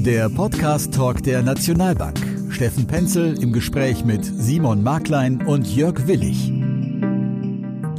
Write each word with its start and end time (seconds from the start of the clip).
Der 0.00 0.30
Podcast-Talk 0.30 1.22
der 1.22 1.42
Nationalbank. 1.42 2.16
Steffen 2.48 2.86
Penzel 2.86 3.38
im 3.42 3.52
Gespräch 3.52 4.02
mit 4.02 4.24
Simon 4.24 4.82
Marklein 4.82 5.46
und 5.46 5.66
Jörg 5.66 6.06
Willig. 6.06 6.50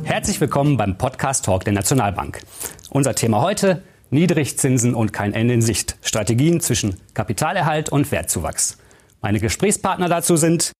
Herzlich 0.04 0.42
willkommen 0.42 0.78
beim 0.78 0.98
Podcast-Talk 0.98 1.64
der 1.64 1.74
Nationalbank. 1.74 2.42
Unser 2.90 3.14
Thema 3.14 3.42
heute: 3.42 3.84
Niedrigzinsen 4.10 4.96
und 4.96 5.14
kein 5.14 5.36
Ende 5.36 5.54
in 5.54 5.62
Sicht. 5.62 5.96
Strategien 6.02 6.60
zwischen 6.60 6.96
Kapitalerhalt 7.14 7.90
und 7.90 8.12
Wertzuwachs. 8.12 8.80
Meine 9.22 9.40
Gesprächspartner 9.40 10.10
dazu 10.10 10.38
sind 10.38 10.72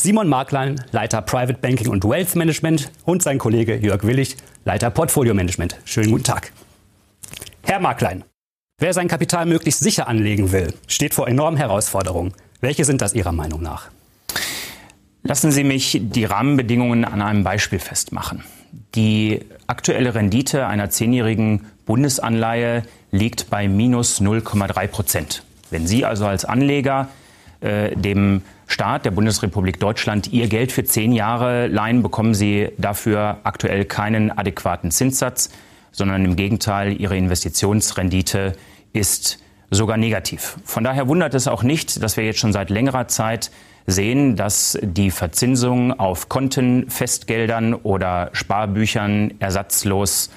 Simon 0.00 0.28
Marklein, 0.28 0.80
Leiter 0.92 1.22
Private 1.22 1.58
Banking 1.58 1.88
und 1.88 2.04
Wealth 2.04 2.36
Management 2.36 2.92
und 3.04 3.20
sein 3.24 3.38
Kollege 3.38 3.74
Jörg 3.74 4.04
Willig, 4.04 4.36
Leiter 4.64 4.90
Portfolio 4.90 5.34
Management. 5.34 5.76
Schönen 5.84 6.12
guten 6.12 6.24
Tag. 6.24 6.52
Herr 7.62 7.80
Marklein, 7.80 8.22
wer 8.78 8.92
sein 8.92 9.08
Kapital 9.08 9.46
möglichst 9.46 9.80
sicher 9.80 10.08
anlegen 10.08 10.52
will, 10.52 10.72
steht 10.86 11.14
vor 11.14 11.28
enormen 11.28 11.56
Herausforderungen. 11.56 12.32
Welche 12.60 12.84
sind 12.84 13.02
das 13.02 13.14
Ihrer 13.14 13.32
Meinung 13.32 13.62
nach? 13.62 13.88
Lassen 15.22 15.52
Sie 15.52 15.64
mich 15.64 16.00
die 16.02 16.24
Rahmenbedingungen 16.24 17.04
an 17.04 17.20
einem 17.20 17.44
Beispiel 17.44 17.78
festmachen. 17.78 18.44
Die 18.94 19.40
aktuelle 19.66 20.14
Rendite 20.14 20.66
einer 20.66 20.90
zehnjährigen 20.90 21.66
Bundesanleihe 21.86 22.82
liegt 23.10 23.50
bei 23.50 23.68
minus 23.68 24.20
0,3 24.20 24.86
Prozent. 24.86 25.42
Wenn 25.70 25.86
Sie 25.86 26.04
also 26.04 26.26
als 26.26 26.44
Anleger 26.44 27.08
äh, 27.60 27.94
dem 27.96 28.42
Staat 28.68 29.04
der 29.06 29.10
Bundesrepublik 29.10 29.80
Deutschland 29.80 30.32
ihr 30.32 30.46
Geld 30.46 30.72
für 30.72 30.84
zehn 30.84 31.12
Jahre 31.12 31.66
leihen, 31.68 32.02
bekommen 32.02 32.34
sie 32.34 32.68
dafür 32.76 33.38
aktuell 33.44 33.86
keinen 33.86 34.30
adäquaten 34.30 34.90
Zinssatz, 34.90 35.50
sondern 35.98 36.24
im 36.24 36.36
Gegenteil, 36.36 36.98
ihre 36.98 37.16
Investitionsrendite 37.16 38.54
ist 38.92 39.38
sogar 39.70 39.98
negativ. 39.98 40.56
Von 40.64 40.84
daher 40.84 41.08
wundert 41.08 41.34
es 41.34 41.46
auch 41.46 41.62
nicht, 41.62 42.02
dass 42.02 42.16
wir 42.16 42.24
jetzt 42.24 42.38
schon 42.38 42.54
seit 42.54 42.70
längerer 42.70 43.08
Zeit 43.08 43.50
sehen, 43.86 44.36
dass 44.36 44.78
die 44.80 45.10
Verzinsung 45.10 45.98
auf 45.98 46.28
Konten, 46.28 46.88
Festgeldern 46.88 47.74
oder 47.74 48.30
Sparbüchern 48.32 49.34
ersatzlos 49.40 50.30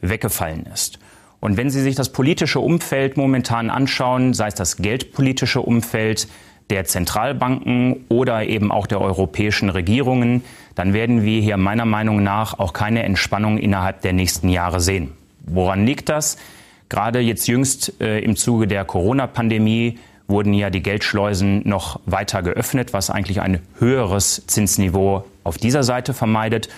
weggefallen 0.00 0.66
ist. 0.72 0.98
Und 1.40 1.56
wenn 1.56 1.68
Sie 1.68 1.82
sich 1.82 1.94
das 1.94 2.10
politische 2.10 2.60
Umfeld 2.60 3.16
momentan 3.16 3.68
anschauen, 3.68 4.32
sei 4.32 4.48
es 4.48 4.54
das 4.54 4.76
geldpolitische 4.78 5.60
Umfeld, 5.60 6.26
der 6.74 6.84
Zentralbanken 6.84 8.04
oder 8.08 8.46
eben 8.46 8.72
auch 8.72 8.88
der 8.88 9.00
europäischen 9.00 9.70
Regierungen, 9.70 10.42
dann 10.74 10.92
werden 10.92 11.22
wir 11.22 11.40
hier 11.40 11.56
meiner 11.56 11.84
Meinung 11.84 12.24
nach 12.24 12.58
auch 12.58 12.72
keine 12.72 13.04
Entspannung 13.04 13.58
innerhalb 13.58 14.02
der 14.02 14.12
nächsten 14.12 14.48
Jahre 14.48 14.80
sehen. 14.80 15.12
Woran 15.46 15.86
liegt 15.86 16.08
das? 16.08 16.36
Gerade 16.88 17.20
jetzt 17.20 17.46
jüngst 17.46 18.00
äh, 18.00 18.18
im 18.18 18.34
Zuge 18.34 18.66
der 18.66 18.84
Corona-Pandemie 18.84 19.98
wurden 20.26 20.52
ja 20.52 20.68
die 20.68 20.82
Geldschleusen 20.82 21.62
noch 21.64 22.00
weiter 22.06 22.42
geöffnet, 22.42 22.92
was 22.92 23.08
eigentlich 23.08 23.40
ein 23.40 23.60
höheres 23.78 24.44
Zinsniveau 24.48 25.24
auf 25.44 25.56
dieser 25.56 25.84
Seite 25.84 26.12
vermeidet. 26.12 26.68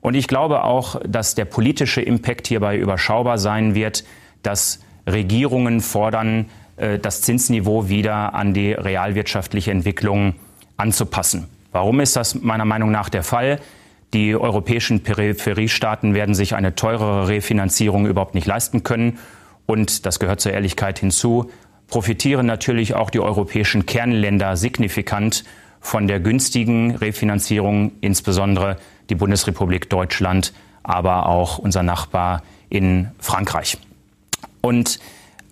Und 0.00 0.14
ich 0.14 0.28
glaube 0.28 0.64
auch, 0.64 0.98
dass 1.06 1.34
der 1.34 1.44
politische 1.44 2.00
Impact 2.00 2.46
hierbei 2.46 2.78
überschaubar 2.78 3.36
sein 3.36 3.74
wird, 3.74 4.04
dass 4.42 4.80
Regierungen 5.06 5.80
fordern, 5.82 6.46
das 6.76 7.22
Zinsniveau 7.22 7.88
wieder 7.88 8.34
an 8.34 8.54
die 8.54 8.72
realwirtschaftliche 8.72 9.70
Entwicklung 9.70 10.34
anzupassen. 10.76 11.48
Warum 11.70 12.00
ist 12.00 12.16
das 12.16 12.34
meiner 12.34 12.64
Meinung 12.64 12.90
nach 12.90 13.08
der 13.08 13.22
Fall? 13.22 13.60
Die 14.14 14.36
europäischen 14.36 15.02
Peripheriestaaten 15.02 16.14
werden 16.14 16.34
sich 16.34 16.54
eine 16.54 16.74
teurere 16.74 17.28
Refinanzierung 17.28 18.06
überhaupt 18.06 18.34
nicht 18.34 18.46
leisten 18.46 18.82
können. 18.82 19.18
Und 19.64 20.04
das 20.04 20.18
gehört 20.18 20.40
zur 20.40 20.52
Ehrlichkeit 20.52 20.98
hinzu, 20.98 21.50
profitieren 21.88 22.46
natürlich 22.46 22.94
auch 22.94 23.10
die 23.10 23.20
europäischen 23.20 23.86
Kernländer 23.86 24.56
signifikant 24.56 25.44
von 25.80 26.06
der 26.06 26.20
günstigen 26.20 26.94
Refinanzierung, 26.94 27.92
insbesondere 28.00 28.76
die 29.08 29.14
Bundesrepublik 29.14 29.88
Deutschland, 29.88 30.52
aber 30.82 31.26
auch 31.26 31.58
unser 31.58 31.82
Nachbar 31.82 32.42
in 32.68 33.08
Frankreich. 33.18 33.78
Und 34.60 34.98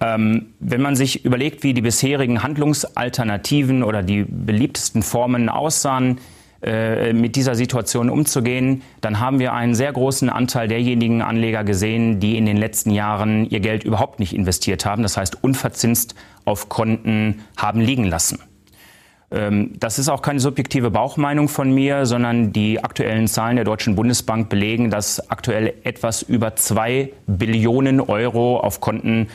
ähm, 0.01 0.55
wenn 0.61 0.81
man 0.81 0.97
sich 0.97 1.25
überlegt, 1.25 1.63
wie 1.63 1.75
die 1.75 1.83
bisherigen 1.83 2.43
Handlungsalternativen 2.43 3.83
oder 3.83 4.03
die 4.03 4.25
beliebtesten 4.25 5.03
Formen 5.03 5.49
aussahen, 5.49 6.19
äh, 6.63 7.15
mit 7.15 7.37
dieser 7.37 7.55
Situation 7.55 8.11
umzugehen, 8.11 8.83
dann 9.01 9.19
haben 9.19 9.39
wir 9.39 9.55
einen 9.55 9.75
sehr 9.75 9.95
großen 9.95 10.29
Anteil 10.29 10.69
derjenigen 10.69 11.23
Anleger 11.23 11.65
gesehen, 11.65 12.21
die 12.21 12.37
in 12.37 12.45
den 12.45 12.59
letzten 12.59 12.91
Jahren 12.91 13.49
ihr 13.49 13.61
Geld 13.61 13.83
überhaupt 13.83 14.21
nicht 14.21 14.35
investiert 14.35 14.85
haben, 14.85 15.03
das 15.03 15.17
heißt 15.17 15.43
unverzinst 15.43 16.15
auf 16.45 16.69
Konten 16.69 17.41
haben 17.57 17.81
liegen 17.81 18.05
lassen. 18.05 18.41
Ähm, 19.31 19.73
das 19.79 19.99
ist 19.99 20.11
auch 20.11 20.21
keine 20.21 20.39
subjektive 20.39 20.91
Bauchmeinung 20.91 21.49
von 21.49 21.73
mir, 21.73 22.05
sondern 22.05 22.53
die 22.53 22.85
aktuellen 22.85 23.27
Zahlen 23.27 23.57
der 23.57 23.65
Deutschen 23.65 23.95
Bundesbank 23.95 24.51
belegen, 24.51 24.91
dass 24.91 25.31
aktuell 25.31 25.73
etwas 25.85 26.21
über 26.21 26.57
zwei 26.57 27.13
Billionen 27.27 28.03
Euro 28.03 28.61
auf 28.61 28.83
Konten 28.83 29.29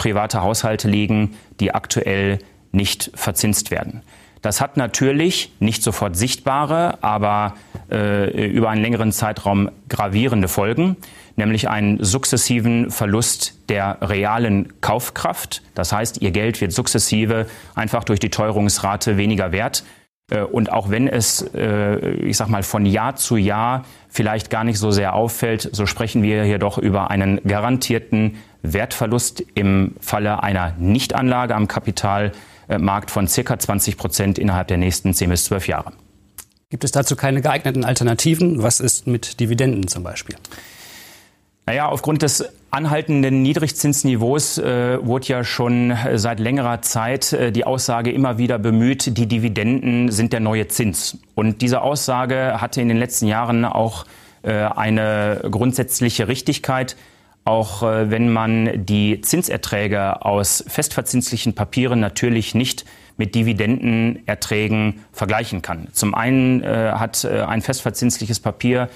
private 0.00 0.40
Haushalte 0.40 0.88
liegen, 0.88 1.36
die 1.60 1.74
aktuell 1.74 2.38
nicht 2.72 3.10
verzinst 3.14 3.70
werden. 3.70 4.00
Das 4.40 4.62
hat 4.62 4.78
natürlich 4.78 5.52
nicht 5.60 5.82
sofort 5.82 6.16
sichtbare, 6.16 7.02
aber 7.02 7.52
äh, 7.90 8.46
über 8.48 8.70
einen 8.70 8.80
längeren 8.80 9.12
Zeitraum 9.12 9.70
gravierende 9.90 10.48
Folgen, 10.48 10.96
nämlich 11.36 11.68
einen 11.68 12.02
sukzessiven 12.02 12.90
Verlust 12.90 13.58
der 13.68 13.98
realen 14.00 14.80
Kaufkraft. 14.80 15.60
Das 15.74 15.92
heißt, 15.92 16.22
ihr 16.22 16.30
Geld 16.30 16.62
wird 16.62 16.72
sukzessive 16.72 17.44
einfach 17.74 18.02
durch 18.02 18.20
die 18.20 18.30
Teuerungsrate 18.30 19.18
weniger 19.18 19.52
wert. 19.52 19.84
Äh, 20.30 20.44
und 20.44 20.72
auch 20.72 20.88
wenn 20.88 21.08
es, 21.08 21.42
äh, 21.54 22.12
ich 22.24 22.38
sag 22.38 22.48
mal, 22.48 22.62
von 22.62 22.86
Jahr 22.86 23.16
zu 23.16 23.36
Jahr 23.36 23.84
vielleicht 24.08 24.48
gar 24.48 24.64
nicht 24.64 24.78
so 24.78 24.90
sehr 24.90 25.14
auffällt, 25.14 25.68
so 25.72 25.84
sprechen 25.84 26.22
wir 26.22 26.44
hier 26.44 26.58
doch 26.58 26.78
über 26.78 27.10
einen 27.10 27.42
garantierten 27.42 28.38
Wertverlust 28.62 29.44
im 29.54 29.94
Falle 30.00 30.42
einer 30.42 30.74
Nichtanlage 30.78 31.54
am 31.54 31.68
Kapitalmarkt 31.68 33.10
von 33.10 33.28
circa 33.28 33.58
20 33.58 33.96
Prozent 33.96 34.38
innerhalb 34.38 34.68
der 34.68 34.76
nächsten 34.76 35.14
10 35.14 35.30
bis 35.30 35.44
12 35.44 35.68
Jahre. 35.68 35.92
Gibt 36.70 36.84
es 36.84 36.92
dazu 36.92 37.16
keine 37.16 37.42
geeigneten 37.42 37.84
Alternativen? 37.84 38.62
Was 38.62 38.78
ist 38.80 39.06
mit 39.06 39.40
Dividenden 39.40 39.88
zum 39.88 40.04
Beispiel? 40.04 40.36
Naja, 41.66 41.88
aufgrund 41.88 42.22
des 42.22 42.44
anhaltenden 42.70 43.42
Niedrigzinsniveaus 43.42 44.58
äh, 44.58 45.04
wurde 45.04 45.26
ja 45.26 45.44
schon 45.44 45.96
seit 46.14 46.40
längerer 46.40 46.82
Zeit 46.82 47.32
äh, 47.32 47.52
die 47.52 47.64
Aussage 47.64 48.10
immer 48.12 48.38
wieder 48.38 48.58
bemüht, 48.58 49.16
die 49.16 49.26
Dividenden 49.26 50.10
sind 50.10 50.32
der 50.32 50.40
neue 50.40 50.68
Zins. 50.68 51.18
Und 51.34 51.62
diese 51.62 51.82
Aussage 51.82 52.60
hatte 52.60 52.80
in 52.80 52.88
den 52.88 52.96
letzten 52.96 53.26
Jahren 53.26 53.64
auch 53.64 54.06
äh, 54.42 54.52
eine 54.52 55.42
grundsätzliche 55.50 56.28
Richtigkeit 56.28 56.96
auch 57.44 57.82
äh, 57.82 58.10
wenn 58.10 58.30
man 58.30 58.84
die 58.86 59.20
Zinserträge 59.20 60.24
aus 60.24 60.64
festverzinslichen 60.66 61.54
Papieren 61.54 62.00
natürlich 62.00 62.54
nicht 62.54 62.84
mit 63.16 63.34
Dividendenerträgen 63.34 65.04
vergleichen 65.12 65.62
kann. 65.62 65.88
Zum 65.92 66.14
einen 66.14 66.62
äh, 66.62 66.92
hat 66.94 67.24
äh, 67.24 67.42
ein 67.42 67.62
festverzinsliches 67.62 68.40
Papier 68.40 68.88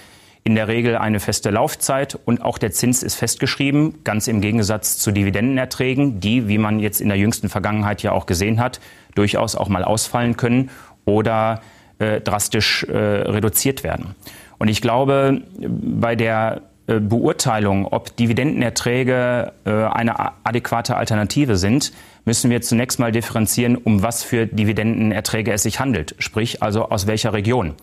in 0.44 0.54
der 0.54 0.68
Regel 0.68 0.96
eine 0.96 1.20
feste 1.20 1.50
Laufzeit 1.50 2.18
und 2.26 2.42
auch 2.42 2.58
der 2.58 2.70
Zins 2.70 3.02
ist 3.02 3.14
festgeschrieben, 3.14 4.04
ganz 4.04 4.28
im 4.28 4.42
Gegensatz 4.42 4.98
zu 4.98 5.10
Dividendenerträgen, 5.10 6.20
die, 6.20 6.48
wie 6.48 6.58
man 6.58 6.80
jetzt 6.80 7.00
in 7.00 7.08
der 7.08 7.16
jüngsten 7.16 7.48
Vergangenheit 7.48 8.02
ja 8.02 8.12
auch 8.12 8.26
gesehen 8.26 8.60
hat, 8.60 8.78
durchaus 9.14 9.56
auch 9.56 9.68
mal 9.68 9.84
ausfallen 9.84 10.36
können 10.36 10.70
oder 11.06 11.62
äh, 11.98 12.20
drastisch 12.20 12.86
reduziert 12.88 13.84
werden. 13.84 14.14
Und 14.58 14.68
ich 14.68 14.82
glaube, 14.82 15.42
bei 15.58 16.14
der 16.14 16.62
Beurteilung, 16.86 17.86
ob 17.86 18.14
Dividendenerträge 18.16 19.52
äh, 19.64 19.70
eine 19.70 20.14
adäquate 20.44 20.96
Alternative 20.96 21.56
sind, 21.56 21.92
müssen 22.24 22.50
wir 22.50 22.60
zunächst 22.60 22.98
mal 22.98 23.12
differenzieren, 23.12 23.76
um 23.76 24.02
was 24.02 24.22
für 24.22 24.46
Dividendenerträge 24.46 25.52
es 25.52 25.62
sich 25.62 25.80
handelt, 25.80 26.14
sprich 26.18 26.62
also 26.62 26.88
aus 26.90 27.06
welcher 27.06 27.32
Region. 27.32 27.74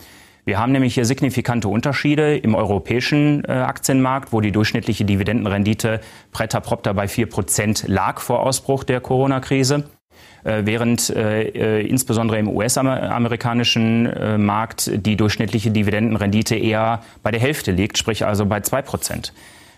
Wir 0.44 0.60
haben 0.60 0.72
nämlich 0.72 0.96
hier 0.96 1.06
signifikante 1.06 1.68
Unterschiede 1.68 2.36
im 2.38 2.56
europäischen 2.56 3.46
äh, 3.46 3.52
Aktienmarkt, 3.52 4.34
wo 4.34 4.42
die 4.42 4.52
durchschnittliche 4.52 5.06
Dividendenrendite 5.06 6.02
pretter 6.32 6.62
propter 6.62 6.94
bei 6.94 7.08
vier 7.08 7.28
Prozent 7.28 7.86
lag 7.88 8.20
vor 8.20 8.42
Ausbruch 8.42 8.84
der 8.84 9.02
Corona-Krise. 9.02 9.84
Äh, 10.44 10.62
während 10.66 11.10
äh, 11.12 11.44
äh, 11.50 11.88
insbesondere 11.88 12.40
im 12.40 12.48
US-amerikanischen 12.50 14.08
äh, 14.08 14.38
Markt 14.40 14.90
die 15.06 15.16
durchschnittliche 15.16 15.70
Dividendenrendite 15.70 16.56
eher 16.56 17.04
bei 17.22 17.30
der 17.30 17.40
Hälfte 17.40 17.72
liegt, 17.72 18.00
sprich 18.00 18.26
also 18.26 18.48
bei 18.48 18.62
zwei 18.62 18.82
Prozent. 18.82 19.34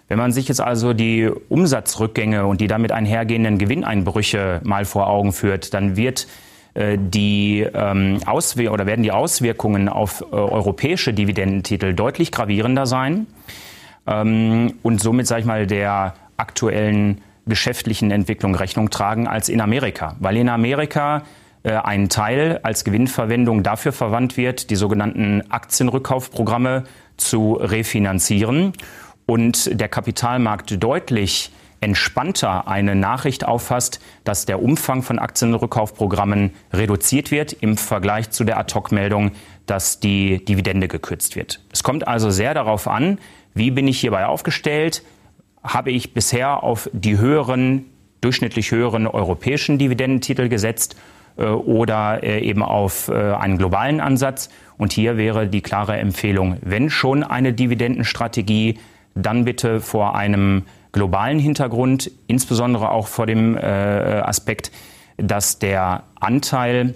Wenn 0.07 0.17
man 0.17 0.31
sich 0.31 0.47
jetzt 0.47 0.61
also 0.61 0.93
die 0.93 1.29
Umsatzrückgänge 1.49 2.45
und 2.45 2.61
die 2.61 2.67
damit 2.67 2.91
einhergehenden 2.91 3.57
Gewinneinbrüche 3.57 4.61
mal 4.63 4.85
vor 4.85 5.07
Augen 5.07 5.33
führt, 5.33 5.73
dann 5.73 5.97
wird 5.97 6.27
äh, 6.75 6.97
die 6.97 7.67
ähm, 7.73 8.19
Auswir 8.25 8.71
oder 8.71 8.85
werden 8.85 9.03
die 9.03 9.11
Auswirkungen 9.11 9.89
auf 9.89 10.21
äh, 10.21 10.35
europäische 10.35 11.13
Dividendentitel 11.13 11.93
deutlich 11.93 12.31
gravierender 12.31 12.85
sein 12.85 13.27
ähm, 14.07 14.75
und 14.81 15.01
somit 15.01 15.27
sage 15.27 15.41
ich 15.41 15.47
mal 15.47 15.67
der 15.67 16.15
aktuellen 16.37 17.21
geschäftlichen 17.45 18.11
Entwicklung 18.11 18.55
Rechnung 18.55 18.89
tragen 18.89 19.27
als 19.27 19.49
in 19.49 19.61
Amerika. 19.61 20.15
Weil 20.19 20.37
in 20.37 20.49
Amerika 20.49 21.23
äh, 21.63 21.73
ein 21.73 22.09
Teil 22.09 22.59
als 22.63 22.83
Gewinnverwendung 22.83 23.63
dafür 23.63 23.91
verwandt 23.91 24.37
wird, 24.37 24.69
die 24.69 24.75
sogenannten 24.75 25.49
Aktienrückkaufprogramme 25.49 26.83
zu 27.17 27.53
refinanzieren 27.53 28.73
und 29.25 29.79
der 29.79 29.87
Kapitalmarkt 29.87 30.83
deutlich 30.83 31.51
entspannter 31.83 32.67
eine 32.67 32.95
Nachricht 32.95 33.45
auffasst, 33.45 33.99
dass 34.23 34.45
der 34.45 34.61
Umfang 34.61 35.03
von 35.03 35.19
Aktienrückkaufprogrammen 35.19 36.51
reduziert 36.71 37.29
wird 37.29 37.51
im 37.53 37.75
Vergleich 37.75 38.29
zu 38.29 38.45
der 38.45 38.57
Ad-Hoc-Meldung, 38.57 39.31
dass 39.65 39.99
die 39.99 40.43
Dividende 40.45 40.87
gekürzt 40.87 41.35
wird. 41.35 41.59
Es 41.71 41.83
kommt 41.83 42.07
also 42.07 42.29
sehr 42.29 42.53
darauf 42.53 42.87
an, 42.87 43.19
wie 43.53 43.69
bin 43.69 43.87
ich 43.87 43.99
hierbei 43.99 44.25
aufgestellt? 44.25 45.03
Habe 45.63 45.91
ich 45.91 46.13
bisher 46.13 46.63
auf 46.63 46.89
die 46.91 47.17
höheren, 47.17 47.85
durchschnittlich 48.21 48.71
höheren 48.71 49.07
europäischen 49.07 49.77
Dividendentitel 49.77 50.49
gesetzt 50.49 50.97
äh, 51.37 51.45
oder 51.45 52.21
äh, 52.23 52.41
eben 52.41 52.61
auf 52.61 53.07
äh, 53.07 53.13
einen 53.13 53.57
globalen 53.57 54.01
Ansatz? 54.01 54.49
Und 54.77 54.91
hier 54.91 55.15
wäre 55.17 55.47
die 55.47 55.61
klare 55.61 55.97
Empfehlung, 55.97 56.57
wenn 56.61 56.89
schon 56.89 57.23
eine 57.23 57.53
Dividendenstrategie, 57.53 58.79
dann 59.15 59.45
bitte 59.45 59.79
vor 59.79 60.15
einem 60.15 60.63
globalen 60.91 61.39
Hintergrund, 61.39 62.11
insbesondere 62.27 62.89
auch 62.89 63.07
vor 63.07 63.27
dem 63.27 63.55
Aspekt, 63.55 64.71
dass 65.17 65.59
der 65.59 66.03
Anteil 66.19 66.95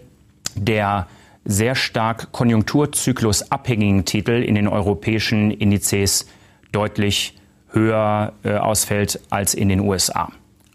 der 0.55 1.07
sehr 1.45 1.75
stark 1.75 2.31
konjunkturzyklusabhängigen 2.31 4.05
Titel 4.05 4.43
in 4.43 4.55
den 4.55 4.67
europäischen 4.67 5.51
Indizes 5.51 6.27
deutlich 6.71 7.36
höher 7.71 8.33
äh, 8.43 8.55
ausfällt 8.55 9.19
als 9.29 9.53
in 9.53 9.69
den 9.69 9.79
USA. 9.79 10.29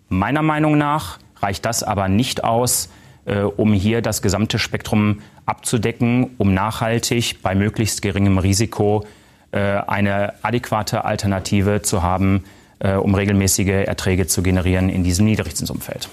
Meiner 0.09 0.43
Meinung 0.43 0.77
nach 0.77 1.19
reicht 1.41 1.65
das 1.65 1.83
aber 1.83 2.09
nicht 2.09 2.45
aus, 2.45 2.91
äh, 3.25 3.41
um 3.41 3.73
hier 3.73 4.03
das 4.03 4.23
gesamte 4.23 4.59
Spektrum 4.59 5.21
abzudecken, 5.47 6.31
um 6.39 6.55
nachhaltig 6.55 7.43
bei 7.43 7.55
möglichst 7.55 8.03
geringem 8.03 8.39
Risiko 8.39 9.05
äh, 9.53 9.59
eine 9.59 10.35
adäquate 10.43 11.05
Alternative 11.05 11.83
zu 11.83 12.03
haben, 12.03 12.45
äh, 12.79 12.95
um 12.95 13.15
regelmäßige 13.15 13.87
Erträge 13.87 14.27
zu 14.27 14.43
generieren 14.43 14.89
in 14.89 15.05
diesem 15.05 15.27
Niedrigzinsumfeld. 15.27 16.09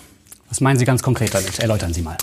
Was 0.49 0.61
meinen 0.61 0.79
Sie 0.79 0.85
ganz 0.85 1.03
konkret 1.03 1.33
damit? 1.33 1.59
Erläutern 1.59 1.93
Sie 1.93 2.01
mal. 2.01 2.17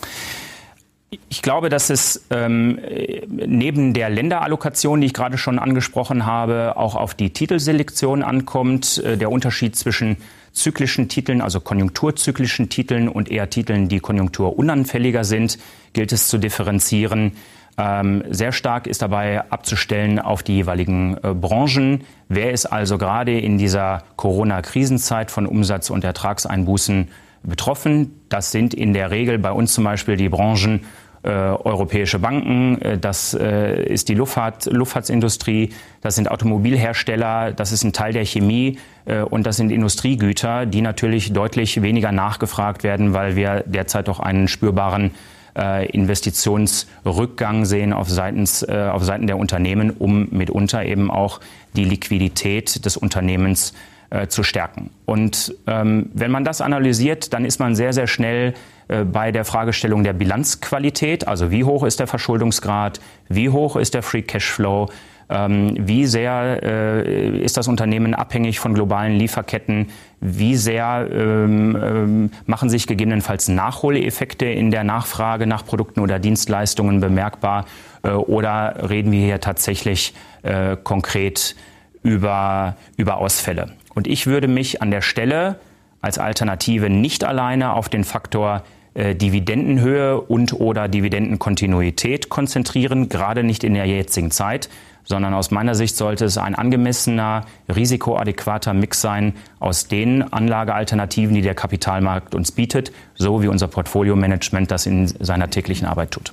Ich 1.29 1.41
glaube, 1.41 1.69
dass 1.69 1.89
es 1.89 2.27
ähm, 2.31 2.81
neben 3.29 3.95
der 3.95 4.11
Länderallokation, 4.11 5.01
die 5.01 5.07
ich 5.07 5.13
gerade 5.15 5.39
schon 5.39 5.59
angesprochen 5.59 6.27
habe, 6.27 6.77
auch 6.77 6.97
auf 6.97 7.15
die 7.15 7.31
Titelselektion 7.31 8.23
ankommt. 8.23 8.99
Äh, 8.99 9.17
der 9.17 9.31
Unterschied 9.31 9.77
zwischen 9.77 10.17
zyklischen 10.53 11.09
Titeln, 11.09 11.41
also 11.41 11.61
konjunkturzyklischen 11.61 12.71
Titeln 12.71 13.09
und 13.09 13.31
eher 13.31 13.51
Titeln, 13.51 13.89
die 13.89 14.01
konjunkturunanfälliger 14.01 15.23
sind, 15.23 15.59
gilt 15.93 16.13
es 16.13 16.29
zu 16.29 16.39
differenzieren. 16.39 17.33
Ähm, 17.79 18.25
sehr 18.31 18.53
stark 18.53 18.87
ist 18.87 19.03
dabei 19.03 19.51
abzustellen 19.51 20.19
auf 20.19 20.43
die 20.43 20.55
jeweiligen 20.55 21.19
äh, 21.23 21.35
Branchen. 21.35 22.05
Wer 22.29 22.53
ist 22.53 22.67
also 22.67 22.97
gerade 22.97 23.39
in 23.39 23.59
dieser 23.59 24.03
Corona-Krisenzeit 24.17 25.31
von 25.31 25.47
Umsatz- 25.47 25.91
und 25.91 26.03
Ertragseinbußen 26.03 27.09
betroffen. 27.47 28.21
Das 28.29 28.53
sind 28.53 28.75
in 28.75 28.93
der 28.93 29.11
Regel 29.11 29.39
bei 29.39 29.53
uns 29.53 29.73
zum 29.73 29.85
Beispiel 29.85 30.17
die 30.17 30.29
Branchen 30.29 30.81
äh, 31.23 31.31
europäische 31.31 32.21
Banken, 32.21 32.81
äh, 32.81 32.99
das 32.99 33.35
äh, 33.35 33.83
ist 33.83 34.09
die 34.09 34.15
Luftfahrt, 34.15 34.67
Luftfahrtsindustrie, 34.67 35.71
das 36.01 36.15
sind 36.15 36.31
Automobilhersteller, 36.31 37.51
das 37.53 37.73
ist 37.73 37.83
ein 37.83 37.93
Teil 37.93 38.13
der 38.13 38.25
Chemie 38.25 38.79
äh, 39.07 39.23
und 39.23 39.45
das 39.45 39.57
sind 39.57 39.73
Industriegüter, 39.73 40.67
die 40.67 40.83
natürlich 40.83 41.33
deutlich 41.33 41.83
weniger 41.83 42.13
nachgefragt 42.13 42.85
werden, 42.85 43.13
weil 43.13 43.35
wir 43.35 43.65
derzeit 43.67 44.07
doch 44.07 44.21
einen 44.21 44.47
spürbaren 44.47 45.11
äh, 45.59 45.91
Investitionsrückgang 45.91 47.65
sehen 47.65 47.93
auf, 47.93 48.09
seitens, 48.09 48.63
äh, 48.63 48.89
auf 48.93 49.03
Seiten 49.03 49.27
der 49.27 49.39
Unternehmen, 49.39 49.91
um 49.91 50.29
mitunter 50.31 50.85
eben 50.85 51.11
auch 51.11 51.41
die 51.75 51.85
Liquidität 51.85 52.85
des 52.85 52.97
Unternehmens 52.97 53.73
äh, 53.73 53.96
zu 54.29 54.45
stärken. 54.45 54.91
Und 55.05 55.55
ähm, 55.67 56.11
wenn 56.15 56.31
man 56.31 56.45
das 56.45 56.61
analysiert, 56.61 57.33
dann 57.33 57.45
ist 57.45 57.59
man 57.59 57.75
sehr, 57.75 57.93
sehr 57.93 58.07
schnell 58.07 58.55
äh, 58.89 59.05
bei 59.05 59.33
der 59.33 59.45
Fragestellung 59.45 60.05
der 60.05 60.13
Bilanzqualität, 60.13 61.27
also 61.27 61.51
wie 61.51 61.65
hoch 61.65 61.83
ist 61.85 61.99
der 61.99 62.07
Verschuldungsgrad, 62.07 63.01
wie 63.29 63.49
hoch 63.51 63.77
ist 63.77 63.95
der 63.95 64.03
Free 64.03 64.23
Cashflow, 64.23 64.89
ähm, 65.29 65.75
wie 65.77 66.07
sehr 66.07 66.61
äh, 66.63 67.39
ist 67.41 67.57
das 67.57 67.67
Unternehmen 67.67 68.15
abhängig 68.15 68.61
von 68.61 68.75
globalen 68.75 69.19
Lieferketten, 69.19 69.89
wie 70.21 70.55
sehr 70.55 71.09
ähm, 71.11 71.77
ähm, 71.83 72.31
machen 72.47 72.71
sich 72.71 72.87
gegebenenfalls 72.87 73.49
Nachholeffekte 73.49 74.47
in 74.47 74.71
der 74.71 74.85
Nachfrage 74.85 75.49
nach 75.49 75.67
Produkten 75.67 76.01
oder 76.01 76.21
Dienstleistungen 76.21 77.01
bemerkbar? 77.01 77.65
Äh, 78.05 78.11
oder 78.11 78.89
reden 78.89 79.11
wir 79.11 79.25
hier 79.25 79.41
tatsächlich 79.41 80.15
äh, 80.45 80.77
konkret 80.77 81.57
über, 82.05 82.77
über 82.97 83.17
Ausfälle. 83.17 83.73
Und 83.97 84.07
ich 84.07 84.27
würde 84.27 84.47
mich 84.47 84.83
an 84.83 84.91
der 84.91 85.01
Stelle 85.01 85.59
als 86.03 86.19
Alternative 86.19 86.91
nicht 86.91 87.25
alleine 87.25 87.73
auf 87.73 87.89
den 87.89 88.05
Faktor 88.05 88.63
äh, 88.93 89.15
Dividendenhöhe 89.15 90.21
und 90.21 90.53
oder 90.53 90.87
Dividendenkontinuität 90.87 92.29
konzentrieren, 92.29 93.09
gerade 93.09 93.43
nicht 93.43 93.65
in 93.65 93.73
der 93.73 93.87
jetzigen 93.87 94.31
Zeit, 94.31 94.69
sondern 95.05 95.33
aus 95.33 95.51
meiner 95.51 95.75
Sicht 95.75 95.97
sollte 95.97 96.27
es 96.27 96.37
ein 96.37 96.55
angemessener, 96.55 97.47
risikoadäquater 97.75 98.75
Mix 98.75 99.01
sein 99.01 99.33
aus 99.61 99.89
den 99.89 100.31
Anlagealternativen, 100.31 101.35
die 101.35 101.43
der 101.43 101.55
Kapitalmarkt 101.55 102.35
uns 102.35 102.53
bietet, 102.53 102.93
so 103.15 103.43
wie 103.43 103.49
unser 103.49 103.69
Portfolio-Management 103.69 104.71
das 104.71 104.85
in 104.85 105.07
seiner 105.07 105.49
täglichen 105.49 105.87
Arbeit 105.87 106.11
tut. 106.11 106.33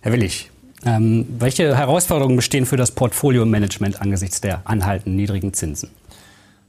Herr 0.00 0.12
Willig, 0.12 0.50
ähm, 0.86 1.26
welche 1.38 1.76
Herausforderungen 1.76 2.36
bestehen 2.36 2.64
für 2.64 2.78
das 2.78 2.92
Portfolio-Management 2.92 4.00
angesichts 4.00 4.40
der 4.40 4.62
anhaltenden 4.64 5.16
niedrigen 5.16 5.52
Zinsen? 5.52 5.90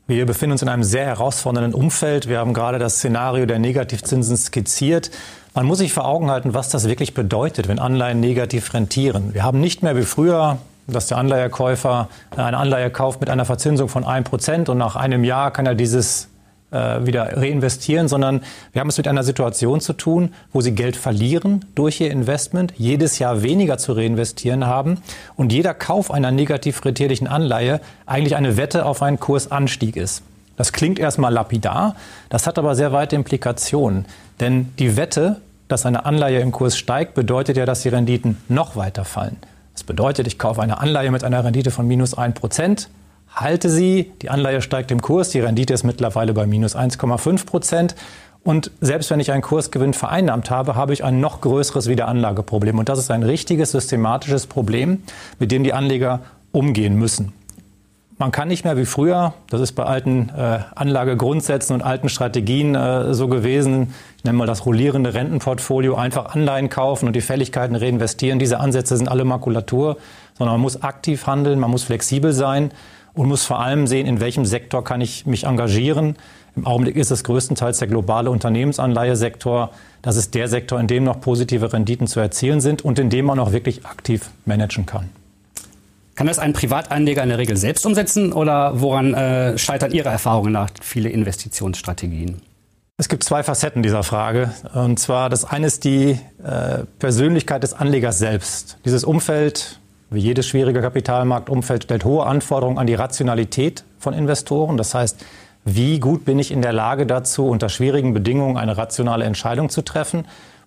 Wir 0.09 0.25
befinden 0.25 0.53
uns 0.53 0.61
in 0.61 0.69
einem 0.69 0.85
sehr 0.85 1.05
herausfordernden 1.05 1.73
Umfeld. 1.73 2.29
Wir 2.29 2.39
haben 2.39 2.53
gerade 2.53 2.79
das 2.79 2.95
Szenario 2.95 3.45
der 3.45 3.59
Negativzinsen 3.59 4.37
skizziert. 4.37 5.11
Man 5.53 5.65
muss 5.65 5.79
sich 5.79 5.91
vor 5.91 6.05
Augen 6.05 6.31
halten, 6.31 6.53
was 6.53 6.69
das 6.69 6.87
wirklich 6.87 7.13
bedeutet, 7.13 7.67
wenn 7.67 7.77
Anleihen 7.77 8.21
negativ 8.21 8.73
rentieren. 8.73 9.33
Wir 9.33 9.43
haben 9.43 9.59
nicht 9.59 9.83
mehr 9.83 9.97
wie 9.97 10.03
früher, 10.03 10.59
dass 10.87 11.07
der 11.07 11.17
Anleihekäufer 11.17 12.07
eine 12.37 12.57
Anleihe 12.57 12.89
kauft 12.89 13.19
mit 13.19 13.29
einer 13.29 13.43
Verzinsung 13.43 13.89
von 13.89 14.05
1% 14.05 14.69
und 14.69 14.77
nach 14.77 14.95
einem 14.95 15.25
Jahr 15.25 15.51
kann 15.51 15.65
er 15.65 15.75
dieses 15.75 16.29
äh, 16.71 17.05
wieder 17.05 17.37
reinvestieren, 17.37 18.07
sondern 18.07 18.41
wir 18.73 18.81
haben 18.81 18.89
es 18.89 18.97
mit 18.97 19.07
einer 19.07 19.23
Situation 19.23 19.79
zu 19.79 19.93
tun, 19.93 20.33
wo 20.51 20.61
sie 20.61 20.73
Geld 20.73 20.97
verlieren 20.97 21.65
durch 21.75 22.01
ihr 22.01 22.11
Investment, 22.11 22.73
jedes 22.77 23.19
Jahr 23.19 23.41
weniger 23.41 23.77
zu 23.77 23.93
reinvestieren 23.93 24.65
haben 24.65 25.01
und 25.35 25.53
jeder 25.53 25.73
Kauf 25.73 26.11
einer 26.11 26.31
negativ 26.31 26.83
rentierlichen 26.83 27.27
Anleihe 27.27 27.79
eigentlich 28.05 28.35
eine 28.35 28.57
Wette 28.57 28.85
auf 28.85 29.01
einen 29.01 29.19
Kursanstieg 29.19 29.95
ist. 29.95 30.23
Das 30.57 30.73
klingt 30.73 30.99
erstmal 30.99 31.31
lapidar, 31.31 31.95
das 32.29 32.47
hat 32.47 32.57
aber 32.57 32.75
sehr 32.75 32.91
weite 32.91 33.15
Implikationen. 33.15 34.05
Denn 34.39 34.73
die 34.79 34.97
Wette, 34.97 35.39
dass 35.67 35.85
eine 35.85 36.05
Anleihe 36.05 36.39
im 36.39 36.51
Kurs 36.51 36.77
steigt, 36.77 37.13
bedeutet 37.13 37.57
ja, 37.57 37.65
dass 37.65 37.83
die 37.83 37.89
Renditen 37.89 38.37
noch 38.49 38.75
weiter 38.75 39.05
fallen. 39.05 39.37
Das 39.73 39.83
bedeutet, 39.83 40.25
ich 40.25 40.39
kaufe 40.39 40.61
eine 40.61 40.79
Anleihe 40.79 41.11
mit 41.11 41.23
einer 41.23 41.43
Rendite 41.43 41.69
von 41.69 41.87
minus 41.87 42.15
1 42.15 42.39
Prozent, 42.39 42.89
halte 43.41 43.69
sie, 43.69 44.11
die 44.21 44.29
Anleihe 44.29 44.61
steigt 44.61 44.91
im 44.91 45.01
Kurs, 45.01 45.29
die 45.29 45.39
Rendite 45.39 45.73
ist 45.73 45.83
mittlerweile 45.83 46.33
bei 46.33 46.45
minus 46.45 46.75
1,5 46.75 47.45
Prozent. 47.45 47.95
Und 48.43 48.71
selbst 48.79 49.09
wenn 49.09 49.19
ich 49.19 49.31
einen 49.31 49.41
Kursgewinn 49.41 49.93
vereinnahmt 49.93 50.49
habe, 50.49 50.75
habe 50.75 50.93
ich 50.93 51.03
ein 51.03 51.19
noch 51.19 51.41
größeres 51.41 51.87
Wiederanlageproblem. 51.87 52.79
Und 52.79 52.87
das 52.87 52.99
ist 52.99 53.11
ein 53.11 53.23
richtiges 53.23 53.71
systematisches 53.71 54.47
Problem, 54.47 55.03
mit 55.37 55.51
dem 55.51 55.63
die 55.63 55.73
Anleger 55.73 56.21
umgehen 56.51 56.95
müssen. 56.95 57.33
Man 58.19 58.31
kann 58.31 58.47
nicht 58.47 58.63
mehr 58.63 58.77
wie 58.77 58.85
früher, 58.85 59.33
das 59.51 59.61
ist 59.61 59.73
bei 59.73 59.83
alten 59.83 60.29
äh, 60.29 60.59
Anlagegrundsätzen 60.73 61.75
und 61.75 61.83
alten 61.83 62.09
Strategien 62.09 62.73
äh, 62.73 63.13
so 63.13 63.27
gewesen, 63.27 63.93
ich 64.17 64.23
nenne 64.23 64.39
mal 64.39 64.47
das 64.47 64.65
rollierende 64.65 65.13
Rentenportfolio, 65.13 65.93
einfach 65.95 66.33
Anleihen 66.33 66.69
kaufen 66.69 67.05
und 67.05 67.15
die 67.15 67.21
Fälligkeiten 67.21 67.75
reinvestieren. 67.75 68.39
Diese 68.39 68.59
Ansätze 68.59 68.97
sind 68.97 69.07
alle 69.07 69.23
Makulatur, 69.23 69.97
sondern 70.35 70.55
man 70.55 70.61
muss 70.61 70.81
aktiv 70.81 71.27
handeln, 71.27 71.59
man 71.59 71.69
muss 71.69 71.83
flexibel 71.83 72.33
sein 72.33 72.71
und 73.17 73.27
muss 73.27 73.45
vor 73.45 73.59
allem 73.59 73.87
sehen, 73.87 74.05
in 74.05 74.19
welchem 74.19 74.45
Sektor 74.45 74.83
kann 74.83 75.01
ich 75.01 75.25
mich 75.25 75.45
engagieren. 75.45 76.15
Im 76.55 76.65
Augenblick 76.65 76.95
ist 76.95 77.11
es 77.11 77.23
größtenteils 77.23 77.79
der 77.79 77.87
globale 77.87 78.31
Unternehmensanleihesektor. 78.31 79.71
Das 80.01 80.15
ist 80.15 80.33
der 80.35 80.47
Sektor, 80.47 80.79
in 80.79 80.87
dem 80.87 81.03
noch 81.03 81.19
positive 81.19 81.73
Renditen 81.73 82.07
zu 82.07 82.19
erzielen 82.19 82.61
sind 82.61 82.83
und 82.83 82.99
in 82.99 83.09
dem 83.09 83.25
man 83.25 83.39
auch 83.39 83.51
wirklich 83.51 83.85
aktiv 83.85 84.29
managen 84.45 84.85
kann. 84.85 85.09
Kann 86.15 86.25
das 86.25 86.39
ein 86.39 86.53
Privatanleger 86.53 87.21
in 87.21 87.29
der 87.29 87.37
Regel 87.37 87.57
selbst 87.57 87.85
umsetzen 87.85 88.33
oder 88.33 88.81
woran 88.81 89.13
äh, 89.13 89.57
scheitern 89.57 89.91
Ihrer 89.91 90.09
Erfahrungen 90.09 90.51
nach 90.51 90.69
viele 90.81 91.09
Investitionsstrategien? 91.09 92.41
Es 92.97 93.09
gibt 93.09 93.23
zwei 93.23 93.43
Facetten 93.43 93.83
dieser 93.83 94.01
Frage. 94.01 94.51
Und 94.73 94.97
zwar 94.97 95.29
das 95.29 95.45
eine 95.45 95.67
ist 95.67 95.83
die 95.83 96.17
äh, 96.43 96.85
Persönlichkeit 96.97 97.61
des 97.61 97.73
Anlegers 97.73 98.17
selbst. 98.17 98.79
Dieses 98.85 99.03
Umfeld 99.03 99.79
wie 100.09 100.19
jedes 100.19 100.47
schwierige 100.47 100.81
Kapitalmarktumfeld 100.81 101.83
stellt 101.83 102.05
hohe 102.05 102.25
Anforderungen 102.25 102.77
an 102.77 102.87
die 102.87 102.95
Rationalität 102.95 103.83
von 103.99 104.13
Investoren. 104.13 104.77
Das 104.77 104.93
heißt, 104.93 105.25
wie 105.65 105.99
gut 105.99 106.23
bin 106.23 106.39
ich 106.39 106.51
in 106.51 106.61
der 106.61 106.71
Lage 106.71 107.05
dazu, 107.05 107.47
unter 107.47 107.67
schwierigen 107.67 108.13
Bedingungen 108.13 108.55
eine 108.55 108.77
rationale 108.77 109.25
Entscheidung 109.25 109.69
zu 109.69 109.81
treffen. 109.81 110.25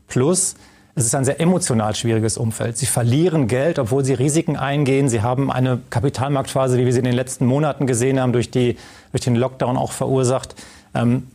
Plus, 0.08 0.56
es 0.94 1.06
ist 1.06 1.14
ein 1.14 1.24
sehr 1.24 1.40
emotional 1.40 1.94
schwieriges 1.94 2.36
Umfeld. 2.36 2.76
Sie 2.76 2.84
verlieren 2.84 3.46
Geld, 3.46 3.78
obwohl 3.78 4.04
sie 4.04 4.12
Risiken 4.12 4.56
eingehen. 4.56 5.08
Sie 5.08 5.22
haben 5.22 5.50
eine 5.50 5.80
Kapitalmarktphase, 5.88 6.76
wie 6.76 6.84
wir 6.84 6.92
sie 6.92 6.98
in 6.98 7.06
den 7.06 7.14
letzten 7.14 7.46
Monaten 7.46 7.86
gesehen 7.86 8.20
haben, 8.20 8.34
durch, 8.34 8.50
die, 8.50 8.76
durch 9.12 9.22
den 9.22 9.36
Lockdown 9.36 9.78
auch 9.78 9.92
verursacht, 9.92 10.54
ähm, 10.94 11.28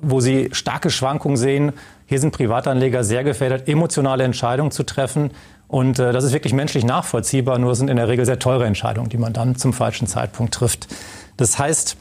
wo 0.00 0.20
sie 0.20 0.48
starke 0.52 0.88
Schwankungen 0.88 1.36
sehen. 1.36 1.72
Hier 2.06 2.20
sind 2.20 2.30
Privatanleger 2.32 3.04
sehr 3.04 3.24
gefährdet, 3.24 3.68
emotionale 3.68 4.24
Entscheidungen 4.24 4.70
zu 4.70 4.84
treffen. 4.84 5.32
Und 5.70 6.00
äh, 6.00 6.12
das 6.12 6.24
ist 6.24 6.32
wirklich 6.32 6.52
menschlich 6.52 6.84
nachvollziehbar, 6.84 7.58
nur 7.58 7.76
sind 7.76 7.88
in 7.88 7.96
der 7.96 8.08
Regel 8.08 8.26
sehr 8.26 8.40
teure 8.40 8.66
Entscheidungen, 8.66 9.08
die 9.08 9.18
man 9.18 9.32
dann 9.32 9.54
zum 9.54 9.72
falschen 9.72 10.08
Zeitpunkt 10.08 10.52
trifft. 10.52 10.88
Das 11.36 11.58
heißt, 11.58 11.96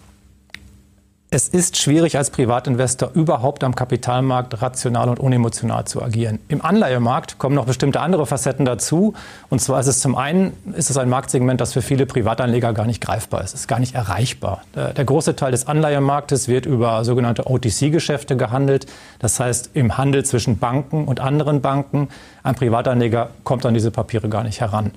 es 1.31 1.47
ist 1.47 1.77
schwierig 1.77 2.17
als 2.17 2.31
Privatinvestor 2.31 3.11
überhaupt 3.13 3.63
am 3.63 3.75
Kapitalmarkt 3.75 4.63
rational 4.63 5.09
und 5.09 5.19
unemotional 5.19 5.85
zu 5.85 6.01
agieren. 6.01 6.39
Im 6.47 6.65
Anleihemarkt 6.65 7.37
kommen 7.37 7.53
noch 7.53 7.65
bestimmte 7.65 7.99
andere 7.99 8.25
Facetten 8.25 8.65
dazu. 8.65 9.13
Und 9.47 9.61
zwar 9.61 9.79
ist 9.79 9.85
es 9.85 9.99
zum 9.99 10.15
einen 10.15 10.53
ist 10.73 10.89
es 10.89 10.97
ein 10.97 11.07
Marktsegment, 11.07 11.61
das 11.61 11.73
für 11.73 11.83
viele 11.83 12.07
Privatanleger 12.07 12.73
gar 12.73 12.87
nicht 12.87 12.99
greifbar 12.99 13.43
ist. 13.43 13.53
Ist 13.53 13.67
gar 13.67 13.77
nicht 13.79 13.93
erreichbar. 13.93 14.63
Der 14.73 15.05
große 15.05 15.35
Teil 15.35 15.51
des 15.51 15.67
Anleihemarktes 15.67 16.47
wird 16.47 16.65
über 16.65 17.05
sogenannte 17.05 17.45
OTC-Geschäfte 17.45 18.35
gehandelt. 18.35 18.87
Das 19.19 19.39
heißt 19.39 19.71
im 19.75 19.99
Handel 19.99 20.25
zwischen 20.25 20.57
Banken 20.57 21.05
und 21.05 21.19
anderen 21.19 21.61
Banken. 21.61 22.09
Ein 22.41 22.55
Privatanleger 22.55 23.29
kommt 23.43 23.67
an 23.67 23.75
diese 23.75 23.91
Papiere 23.91 24.29
gar 24.29 24.43
nicht 24.43 24.61
heran. 24.61 24.93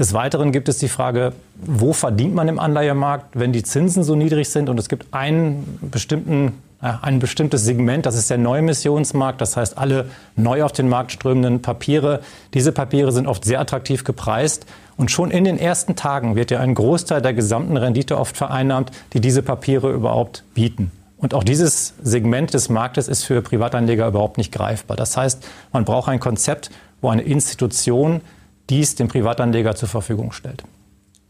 Des 0.00 0.14
Weiteren 0.14 0.50
gibt 0.50 0.70
es 0.70 0.78
die 0.78 0.88
Frage, 0.88 1.34
wo 1.62 1.92
verdient 1.92 2.34
man 2.34 2.48
im 2.48 2.58
Anleihemarkt, 2.58 3.38
wenn 3.38 3.52
die 3.52 3.62
Zinsen 3.62 4.02
so 4.02 4.16
niedrig 4.16 4.48
sind 4.48 4.70
und 4.70 4.80
es 4.80 4.88
gibt 4.88 5.12
einen 5.12 5.78
bestimmten 5.82 6.54
ein 6.80 7.18
bestimmtes 7.18 7.66
Segment, 7.66 8.06
das 8.06 8.16
ist 8.16 8.30
der 8.30 8.38
Neuemissionsmarkt, 8.38 9.42
das 9.42 9.58
heißt 9.58 9.76
alle 9.76 10.06
neu 10.34 10.62
auf 10.62 10.72
den 10.72 10.88
Markt 10.88 11.12
strömenden 11.12 11.60
Papiere. 11.60 12.20
Diese 12.54 12.72
Papiere 12.72 13.12
sind 13.12 13.26
oft 13.26 13.44
sehr 13.44 13.60
attraktiv 13.60 14.02
gepreist 14.02 14.64
und 14.96 15.10
schon 15.10 15.30
in 15.30 15.44
den 15.44 15.58
ersten 15.58 15.94
Tagen 15.94 16.36
wird 16.36 16.50
ja 16.50 16.60
ein 16.60 16.74
Großteil 16.74 17.20
der 17.20 17.34
gesamten 17.34 17.76
Rendite 17.76 18.16
oft 18.16 18.34
vereinnahmt, 18.34 18.92
die 19.12 19.20
diese 19.20 19.42
Papiere 19.42 19.92
überhaupt 19.92 20.42
bieten. 20.54 20.90
Und 21.18 21.34
auch 21.34 21.44
dieses 21.44 21.92
Segment 22.02 22.54
des 22.54 22.70
Marktes 22.70 23.08
ist 23.08 23.24
für 23.24 23.42
Privatanleger 23.42 24.08
überhaupt 24.08 24.38
nicht 24.38 24.50
greifbar. 24.50 24.96
Das 24.96 25.18
heißt, 25.18 25.46
man 25.74 25.84
braucht 25.84 26.08
ein 26.08 26.20
Konzept, 26.20 26.70
wo 27.02 27.10
eine 27.10 27.20
Institution 27.20 28.22
dies 28.70 28.94
dem 28.94 29.08
Privatanleger 29.08 29.74
zur 29.74 29.88
Verfügung 29.88 30.32
stellt. 30.32 30.62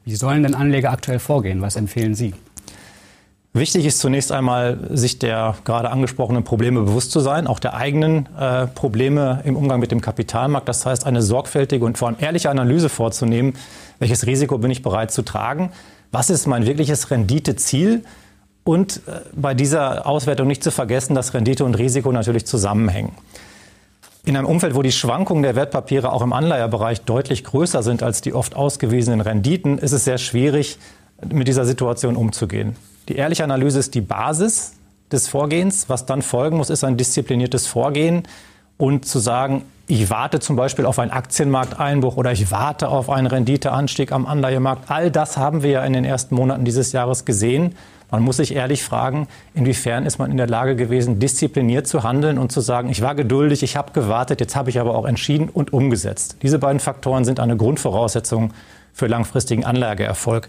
Wie 0.04 0.14
sollen 0.14 0.42
denn 0.42 0.54
Anleger 0.54 0.92
aktuell 0.92 1.18
vorgehen? 1.18 1.62
Was 1.62 1.76
empfehlen 1.76 2.14
Sie? 2.14 2.34
Wichtig 3.52 3.84
ist 3.84 3.98
zunächst 3.98 4.30
einmal, 4.30 4.78
sich 4.90 5.18
der 5.18 5.56
gerade 5.64 5.90
angesprochenen 5.90 6.44
Probleme 6.44 6.82
bewusst 6.82 7.10
zu 7.10 7.18
sein, 7.18 7.48
auch 7.48 7.58
der 7.58 7.74
eigenen 7.74 8.28
äh, 8.38 8.68
Probleme 8.68 9.40
im 9.44 9.56
Umgang 9.56 9.80
mit 9.80 9.90
dem 9.90 10.00
Kapitalmarkt. 10.00 10.68
Das 10.68 10.86
heißt, 10.86 11.04
eine 11.04 11.20
sorgfältige 11.20 11.84
und 11.84 11.98
vor 11.98 12.06
allem 12.06 12.18
ehrliche 12.20 12.48
Analyse 12.48 12.88
vorzunehmen, 12.88 13.54
welches 13.98 14.24
Risiko 14.26 14.58
bin 14.58 14.70
ich 14.70 14.82
bereit 14.82 15.10
zu 15.10 15.22
tragen, 15.22 15.72
was 16.12 16.30
ist 16.30 16.46
mein 16.46 16.64
wirkliches 16.64 17.10
Renditeziel 17.10 18.04
und 18.62 18.98
äh, 19.08 19.20
bei 19.34 19.54
dieser 19.54 20.06
Auswertung 20.06 20.46
nicht 20.46 20.62
zu 20.62 20.70
vergessen, 20.70 21.16
dass 21.16 21.34
Rendite 21.34 21.64
und 21.64 21.74
Risiko 21.74 22.12
natürlich 22.12 22.46
zusammenhängen. 22.46 23.12
In 24.24 24.36
einem 24.36 24.46
Umfeld, 24.46 24.74
wo 24.74 24.82
die 24.82 24.92
Schwankungen 24.92 25.42
der 25.42 25.56
Wertpapiere 25.56 26.12
auch 26.12 26.22
im 26.22 26.32
Anleiherbereich 26.32 27.02
deutlich 27.02 27.42
größer 27.42 27.82
sind 27.82 28.02
als 28.02 28.20
die 28.20 28.34
oft 28.34 28.54
ausgewiesenen 28.54 29.20
Renditen, 29.20 29.78
ist 29.78 29.92
es 29.92 30.04
sehr 30.04 30.18
schwierig, 30.18 30.78
mit 31.32 31.48
dieser 31.48 31.64
Situation 31.64 32.16
umzugehen. 32.16 32.76
Die 33.08 33.16
ehrliche 33.16 33.44
Analyse 33.44 33.78
ist 33.78 33.94
die 33.94 34.00
Basis 34.00 34.74
des 35.10 35.28
Vorgehens. 35.28 35.88
Was 35.88 36.06
dann 36.06 36.22
folgen 36.22 36.56
muss, 36.56 36.70
ist 36.70 36.84
ein 36.84 36.96
diszipliniertes 36.96 37.66
Vorgehen 37.66 38.22
und 38.76 39.04
zu 39.06 39.18
sagen, 39.18 39.64
ich 39.86 40.08
warte 40.08 40.38
zum 40.38 40.56
Beispiel 40.56 40.86
auf 40.86 40.98
einen 40.98 41.10
Aktienmarkteinbruch 41.10 42.16
oder 42.16 42.32
ich 42.32 42.50
warte 42.50 42.88
auf 42.88 43.10
einen 43.10 43.26
Renditeanstieg 43.26 44.12
am 44.12 44.26
Anleihemarkt. 44.26 44.90
All 44.90 45.10
das 45.10 45.36
haben 45.36 45.62
wir 45.62 45.70
ja 45.70 45.84
in 45.84 45.92
den 45.92 46.04
ersten 46.04 46.34
Monaten 46.34 46.64
dieses 46.64 46.92
Jahres 46.92 47.24
gesehen. 47.24 47.74
Man 48.10 48.22
muss 48.22 48.38
sich 48.38 48.54
ehrlich 48.54 48.82
fragen, 48.82 49.28
inwiefern 49.54 50.06
ist 50.06 50.18
man 50.18 50.30
in 50.30 50.36
der 50.36 50.48
Lage 50.48 50.76
gewesen, 50.76 51.18
diszipliniert 51.18 51.86
zu 51.86 52.02
handeln 52.02 52.38
und 52.38 52.50
zu 52.50 52.60
sagen, 52.60 52.90
ich 52.90 53.02
war 53.02 53.14
geduldig, 53.14 53.62
ich 53.62 53.76
habe 53.76 53.92
gewartet, 53.92 54.40
jetzt 54.40 54.56
habe 54.56 54.70
ich 54.70 54.80
aber 54.80 54.94
auch 54.94 55.04
entschieden 55.04 55.48
und 55.48 55.72
umgesetzt. 55.72 56.36
Diese 56.42 56.58
beiden 56.58 56.80
Faktoren 56.80 57.24
sind 57.24 57.40
eine 57.40 57.56
Grundvoraussetzung 57.56 58.52
für 58.92 59.06
langfristigen 59.06 59.64
Anlageerfolg. 59.64 60.48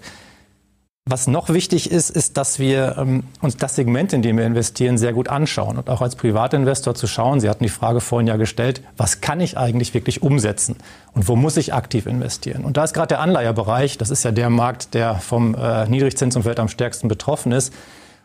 Was 1.12 1.28
noch 1.28 1.50
wichtig 1.50 1.92
ist, 1.92 2.10
ist, 2.10 2.38
dass 2.38 2.58
wir 2.58 2.96
ähm, 2.98 3.24
uns 3.42 3.58
das 3.58 3.76
Segment, 3.76 4.14
in 4.14 4.22
dem 4.22 4.38
wir 4.38 4.46
investieren, 4.46 4.98
sehr 4.98 5.12
gut 5.12 5.28
anschauen 5.28 5.78
und 5.78 5.90
auch 5.90 6.00
als 6.02 6.16
Privatinvestor 6.16 6.96
zu 6.96 7.06
schauen. 7.06 7.42
Sie 7.42 7.50
hatten 7.50 7.66
die 7.66 7.70
Frage 7.70 8.00
vorhin 8.00 8.28
ja 8.28 8.38
gestellt, 8.38 8.82
was 8.96 9.20
kann 9.20 9.42
ich 9.42 9.58
eigentlich 9.58 9.94
wirklich 9.94 10.22
umsetzen 10.22 10.78
und 11.14 11.28
wo 11.28 11.36
muss 11.36 11.58
ich 11.58 11.74
aktiv 11.74 12.06
investieren? 12.06 12.64
Und 12.64 12.78
da 12.78 12.86
ist 12.86 12.94
gerade 12.94 13.10
der 13.10 13.20
Anleiherbereich, 13.20 13.98
das 13.98 14.10
ist 14.10 14.24
ja 14.24 14.32
der 14.32 14.50
Markt, 14.50 14.94
der 14.94 15.16
vom 15.16 15.54
äh, 15.54 15.86
Niedrigzinsumfeld 15.90 16.62
am 16.62 16.70
stärksten 16.70 17.10
betroffen 17.10 17.52
ist, 17.52 17.74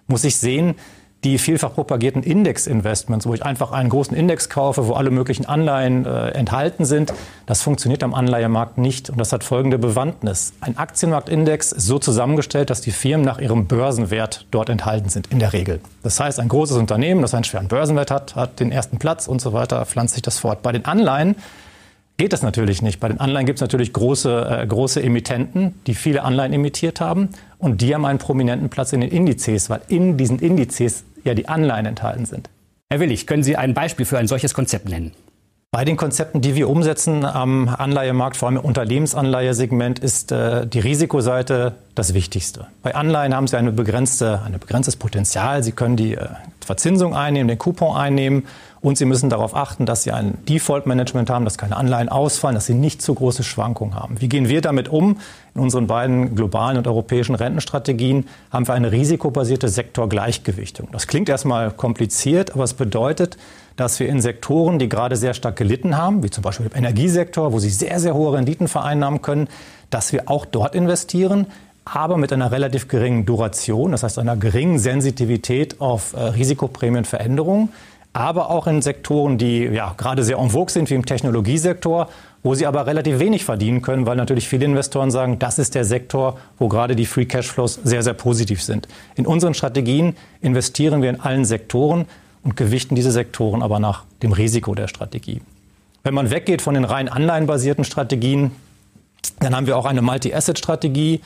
muss 0.07 0.23
ich 0.23 0.37
sehen, 0.37 0.77
die 1.27 1.39
vielfach 1.39 1.75
propagierten 1.75 2.23
Index-Investments, 2.23 3.27
wo 3.27 3.35
ich 3.35 3.45
einfach 3.45 3.73
einen 3.73 3.89
großen 3.89 4.17
Index 4.17 4.49
kaufe, 4.49 4.87
wo 4.87 4.93
alle 4.93 5.11
möglichen 5.11 5.45
Anleihen 5.45 6.07
äh, 6.07 6.29
enthalten 6.29 6.85
sind, 6.85 7.13
das 7.47 7.63
funktioniert 7.63 8.05
am 8.05 8.15
Anleihemarkt 8.15 8.79
nicht. 8.79 9.11
Und 9.11 9.19
das 9.19 9.33
hat 9.33 9.43
folgende 9.43 9.77
Bewandtnis. 9.77 10.53
Ein 10.61 10.79
Aktienmarktindex 10.79 11.73
ist 11.73 11.85
so 11.85 11.99
zusammengestellt, 11.99 12.71
dass 12.71 12.81
die 12.81 12.93
Firmen 12.93 13.27
nach 13.27 13.41
ihrem 13.41 13.67
Börsenwert 13.67 14.47
dort 14.53 14.69
enthalten 14.69 15.09
sind, 15.09 15.27
in 15.33 15.41
der 15.41 15.53
Regel. 15.53 15.81
Das 16.05 16.21
heißt, 16.21 16.39
ein 16.39 16.47
großes 16.47 16.77
Unternehmen, 16.77 17.23
das 17.23 17.35
einen 17.35 17.43
schweren 17.43 17.67
Börsenwert 17.67 18.13
hat, 18.13 18.37
hat 18.37 18.61
den 18.61 18.71
ersten 18.71 18.99
Platz 18.99 19.27
und 19.27 19.41
so 19.41 19.53
weiter, 19.53 19.85
pflanzt 19.85 20.15
sich 20.15 20.23
das 20.23 20.39
fort. 20.39 20.63
Bei 20.63 20.71
den 20.71 20.85
Anleihen 20.85 21.35
geht 22.19 22.33
das 22.33 22.43
natürlich 22.43 22.83
nicht. 22.83 23.01
Bei 23.01 23.09
den 23.09 23.19
Anleihen 23.19 23.47
gibt 23.47 23.57
es 23.57 23.63
natürlich 23.63 23.93
große, 23.93 24.61
äh, 24.63 24.67
große 24.67 25.03
Emittenten, 25.03 25.75
die 25.89 25.95
viele 25.95 26.23
Anleihen 26.23 26.53
emittiert 26.53 27.01
haben. 27.01 27.31
Und 27.59 27.81
die 27.81 27.95
haben 27.95 28.05
einen 28.05 28.21
prominenten 28.21 28.69
Platz 28.69 28.93
in 28.93 29.01
den 29.01 29.11
Indizes, 29.11 29.71
weil 29.71 29.81
in 29.89 30.17
diesen 30.17 30.39
Indizes 30.39 31.03
ja 31.27 31.35
die 31.35 31.49
Anleihen 31.49 31.87
enthalten 31.87 32.25
sind. 32.25 32.49
Herr 32.89 33.01
Willig, 33.01 33.27
können 33.27 33.43
Sie 33.43 33.57
ein 33.57 33.75
Beispiel 33.75 34.07
für 34.07 34.19
ein 34.19 34.29
solches 34.29 34.55
Konzept 34.55 34.89
nennen? 34.89 35.13
Bei 35.73 35.85
den 35.85 35.97
Konzepten, 35.97 36.41
die 36.41 36.55
wir 36.55 36.71
umsetzen 36.71 37.25
am 37.25 37.69
Anleihemarkt, 37.69 38.37
vor 38.37 38.49
allem 38.49 38.59
im 38.59 38.65
Unternehmensanleihesegment, 38.65 39.99
ist 39.99 40.33
äh, 40.33 40.67
die 40.67 40.79
Risikoseite 40.79 41.75
das 41.95 42.15
Wichtigste. 42.15 42.69
Bei 42.83 42.95
Anleihen 42.95 43.35
haben 43.35 43.47
Sie 43.47 43.59
eine 43.59 43.73
begrenzte, 43.73 44.41
ein 44.47 44.59
begrenztes 44.59 44.97
Potenzial. 44.97 45.63
Sie 45.63 45.73
können 45.73 45.97
die 45.97 46.15
äh, 46.15 46.29
Verzinsung 46.65 47.15
einnehmen, 47.15 47.49
den 47.49 47.59
Coupon 47.59 47.95
einnehmen 47.95 48.47
und 48.81 48.99
Sie 48.99 49.05
müssen 49.05 49.31
darauf 49.31 49.57
achten, 49.57 49.87
dass 49.87 50.03
Sie 50.03 50.13
ein 50.13 50.39
Default-Management 50.49 51.31
haben, 51.31 51.45
dass 51.45 51.59
keine 51.59 51.77
Anleihen 51.77 52.09
ausfallen, 52.09 52.55
dass 52.55 52.67
Sie 52.67 52.75
nicht 52.75 53.03
zu 53.03 53.15
große 53.15 53.43
Schwankungen 53.43 53.95
haben. 53.95 54.21
Wie 54.21 54.29
gehen 54.29 54.49
wir 54.49 54.61
damit 54.61 54.89
um? 54.89 55.19
In 55.55 55.61
unseren 55.61 55.87
beiden 55.87 56.35
globalen 56.35 56.77
und 56.77 56.87
europäischen 56.87 57.35
Rentenstrategien 57.35 58.27
haben 58.51 58.69
wir 58.69 58.75
eine 58.75 58.93
risikobasierte 58.93 59.69
Sektorgleichgewichtung. 59.69 60.89
Das 60.93 61.07
klingt 61.07 61.29
erstmal 61.29 61.71
kompliziert, 61.71 62.53
aber 62.53 62.65
es 62.65 62.75
bedeutet, 62.75 63.39
dass 63.77 64.01
wir 64.01 64.09
in 64.09 64.21
Sektoren, 64.21 64.79
die 64.79 64.89
gerade 64.89 65.17
sehr 65.17 65.35
stark 65.35 65.57
gelitten 65.57 65.97
haben, 65.97 66.23
wie 66.23 66.31
zum 66.31 66.43
Beispiel 66.43 66.67
im 66.67 66.77
Energiesektor, 66.77 67.53
wo 67.53 67.59
sie 67.59 67.71
sehr, 67.71 68.01
sehr 68.01 68.15
hohe 68.15 68.33
Renditen 68.33 68.69
vereinnahmen 68.69 69.23
können, 69.23 69.49
dass 69.91 70.13
wir 70.13 70.31
auch 70.31 70.47
dort 70.47 70.75
investieren, 70.75 71.47
aber 71.85 72.17
mit 72.17 72.33
einer 72.33 72.51
relativ 72.51 72.89
geringen 72.89 73.27
Duration, 73.27 73.93
das 73.93 74.03
heißt 74.03 74.19
einer 74.19 74.37
geringen 74.37 74.79
Sensitivität 74.79 75.81
auf 75.81 76.15
äh, 76.15 76.21
Risikoprämienveränderungen 76.21 77.69
aber 78.17 78.51
auch 78.51 78.67
in 78.67 78.81
Sektoren, 78.81 79.37
die 79.37 79.65
ja 79.65 79.95
gerade 79.97 80.25
sehr 80.25 80.39
en 80.39 80.51
vogue 80.51 80.71
sind, 80.71 80.89
wie 80.89 80.95
im 80.95 81.05
Technologiesektor, 81.05 82.09
wo 82.43 82.55
sie 82.55 82.67
aber 82.67 82.87
relativ 82.87 83.19
wenig 83.19 83.45
verdienen 83.45 83.83
können, 83.83 84.07
weil 84.07 84.17
natürlich 84.17 84.49
viele 84.49 84.65
Investoren 84.65 85.11
sagen, 85.11 85.39
das 85.39 85.59
ist 85.59 85.75
der 85.75 85.85
Sektor, 85.85 86.39
wo 86.59 86.69
gerade 86.69 86.97
die 86.97 87.05
Free 87.05 87.27
Cashflows 87.27 87.81
sehr, 87.85 88.03
sehr 88.03 88.15
positiv 88.15 88.63
sind. 88.63 88.89
In 89.17 89.27
unseren 89.27 89.53
Strategien 89.53 90.17
investieren 90.41 91.03
wir 91.03 91.11
in 91.11 91.21
allen 91.21 91.45
Sektoren 91.45 92.07
und 92.43 92.57
gewichten 92.57 92.95
diese 92.95 93.11
Sektoren 93.11 93.63
aber 93.63 93.81
nach 93.81 94.05
dem 94.23 94.33
Risiko 94.33 94.75
der 94.75 94.89
Strategie. 94.89 95.43
Wenn 96.03 96.15
man 96.15 96.31
weggeht 96.31 96.63
von 96.63 96.75
den 96.75 96.85
rein 96.85 97.09
anleihenbasierten 97.09 97.85
Strategien, 97.85 98.53
dann 99.41 99.55
haben 99.55 99.67
wir 99.67 99.77
auch 99.77 99.85
eine 99.85 100.01
Multi-Asset-Strategie, 100.01 101.21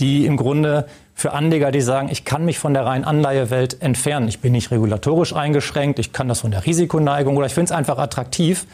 die 0.00 0.26
im 0.26 0.36
Grunde 0.36 0.86
für 1.14 1.32
Anleger, 1.32 1.70
die 1.70 1.80
sagen, 1.80 2.08
ich 2.10 2.24
kann 2.24 2.44
mich 2.44 2.58
von 2.58 2.74
der 2.74 2.84
reinen 2.84 3.04
Anleihewelt 3.04 3.80
entfernen. 3.80 4.28
Ich 4.28 4.40
bin 4.40 4.52
nicht 4.52 4.70
regulatorisch 4.70 5.34
eingeschränkt, 5.34 5.98
ich 5.98 6.12
kann 6.12 6.28
das 6.28 6.40
von 6.40 6.50
der 6.50 6.66
Risikoneigung 6.66 7.36
oder 7.36 7.46
ich 7.46 7.54
finde 7.54 7.66
es 7.66 7.72
einfach 7.72 7.98
attraktiv, 7.98 8.66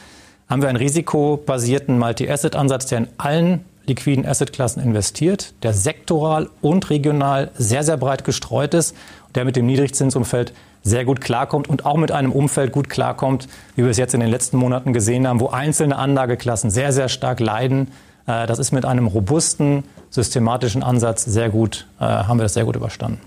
haben 0.48 0.62
wir 0.62 0.68
einen 0.68 0.78
risikobasierten 0.78 1.98
Multi-Asset-Ansatz, 1.98 2.86
der 2.86 2.98
in 2.98 3.08
allen 3.18 3.64
liquiden 3.86 4.26
Assetklassen 4.26 4.82
investiert, 4.82 5.52
der 5.62 5.72
sektoral 5.72 6.48
und 6.60 6.90
regional 6.90 7.50
sehr, 7.56 7.82
sehr 7.82 7.96
breit 7.96 8.24
gestreut 8.24 8.74
ist, 8.74 8.96
der 9.34 9.44
mit 9.44 9.56
dem 9.56 9.66
Niedrigzinsumfeld 9.66 10.52
sehr 10.82 11.04
gut 11.04 11.20
klarkommt 11.20 11.68
und 11.68 11.84
auch 11.84 11.96
mit 11.96 12.10
einem 12.10 12.32
Umfeld 12.32 12.72
gut 12.72 12.88
klarkommt, 12.88 13.48
wie 13.76 13.82
wir 13.82 13.90
es 13.90 13.98
jetzt 13.98 14.14
in 14.14 14.20
den 14.20 14.30
letzten 14.30 14.56
Monaten 14.56 14.92
gesehen 14.92 15.26
haben, 15.26 15.40
wo 15.40 15.48
einzelne 15.48 15.96
Anlageklassen 15.96 16.70
sehr, 16.70 16.92
sehr 16.92 17.08
stark 17.08 17.40
leiden. 17.40 17.88
Äh, 18.26 18.46
das 18.46 18.58
ist 18.58 18.72
mit 18.72 18.84
einem 18.84 19.06
robusten, 19.06 19.84
systematischen 20.10 20.82
Ansatz 20.82 21.24
sehr 21.24 21.50
gut, 21.50 21.86
äh, 21.98 22.04
haben 22.04 22.38
wir 22.38 22.44
das 22.44 22.54
sehr 22.54 22.64
gut 22.64 22.76
überstanden. 22.76 23.20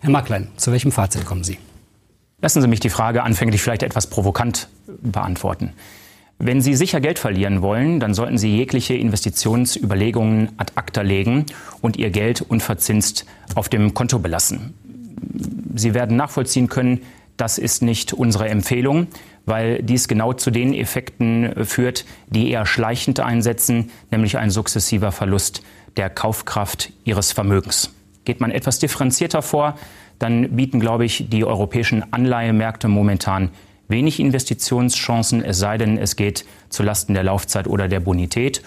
Herr 0.00 0.10
Macklein, 0.10 0.48
zu 0.56 0.72
welchem 0.72 0.92
Fazit 0.92 1.24
kommen 1.24 1.44
Sie? 1.44 1.58
Lassen 2.40 2.60
Sie 2.60 2.68
mich 2.68 2.80
die 2.80 2.90
Frage 2.90 3.22
anfänglich 3.22 3.62
vielleicht 3.62 3.82
etwas 3.82 4.06
provokant 4.08 4.68
beantworten. 5.00 5.72
Wenn 6.38 6.60
Sie 6.60 6.74
sicher 6.74 7.00
Geld 7.00 7.18
verlieren 7.18 7.62
wollen, 7.62 7.98
dann 7.98 8.12
sollten 8.12 8.36
Sie 8.36 8.54
jegliche 8.54 8.94
Investitionsüberlegungen 8.94 10.50
ad 10.58 10.72
acta 10.74 11.00
legen 11.00 11.46
und 11.80 11.96
Ihr 11.96 12.10
Geld 12.10 12.42
unverzinst 12.42 13.24
auf 13.54 13.70
dem 13.70 13.94
Konto 13.94 14.18
belassen. 14.18 14.74
Sie 15.74 15.94
werden 15.94 16.16
nachvollziehen 16.16 16.68
können, 16.68 17.00
das 17.38 17.56
ist 17.58 17.82
nicht 17.82 18.12
unsere 18.12 18.48
Empfehlung, 18.48 19.08
weil 19.46 19.82
dies 19.82 20.08
genau 20.08 20.32
zu 20.32 20.50
den 20.50 20.74
Effekten 20.74 21.64
führt, 21.64 22.04
die 22.28 22.50
eher 22.50 22.66
schleichend 22.66 23.20
einsetzen, 23.20 23.90
nämlich 24.10 24.36
ein 24.36 24.50
sukzessiver 24.50 25.12
Verlust 25.12 25.62
der 25.96 26.10
Kaufkraft 26.10 26.92
Ihres 27.04 27.32
Vermögens. 27.32 27.94
Geht 28.24 28.40
man 28.40 28.50
etwas 28.50 28.78
differenzierter 28.78 29.40
vor, 29.40 29.78
dann 30.18 30.56
bieten, 30.56 30.80
glaube 30.80 31.04
ich, 31.04 31.28
die 31.30 31.44
europäischen 31.44 32.12
Anleihemärkte 32.12 32.88
momentan 32.88 33.50
wenig 33.88 34.18
Investitionschancen, 34.18 35.44
es 35.44 35.58
sei 35.58 35.78
denn, 35.78 35.96
es 35.96 36.16
geht 36.16 36.44
zulasten 36.68 37.14
der 37.14 37.22
Laufzeit 37.22 37.68
oder 37.68 37.88
der 37.88 38.00
Bonität. 38.00 38.62